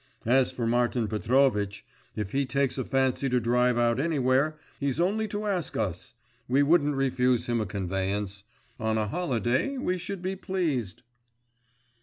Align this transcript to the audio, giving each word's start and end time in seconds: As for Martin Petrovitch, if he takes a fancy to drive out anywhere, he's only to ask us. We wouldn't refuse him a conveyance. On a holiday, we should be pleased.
As 0.25 0.49
for 0.51 0.65
Martin 0.65 1.07
Petrovitch, 1.07 1.85
if 2.15 2.31
he 2.31 2.43
takes 2.47 2.79
a 2.79 2.83
fancy 2.83 3.29
to 3.29 3.39
drive 3.39 3.77
out 3.77 3.99
anywhere, 3.99 4.57
he's 4.79 4.99
only 4.99 5.27
to 5.27 5.45
ask 5.45 5.77
us. 5.77 6.15
We 6.47 6.63
wouldn't 6.63 6.95
refuse 6.95 7.47
him 7.47 7.61
a 7.61 7.67
conveyance. 7.67 8.43
On 8.79 8.97
a 8.97 9.07
holiday, 9.07 9.77
we 9.77 9.99
should 9.99 10.23
be 10.23 10.35
pleased. 10.35 11.03